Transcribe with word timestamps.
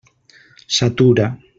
S'atura. 0.77 1.29